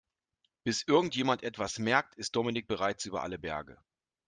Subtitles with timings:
[0.63, 3.77] Bis irgendjemand etwas merkt, ist Dominik bereits über alle Berge.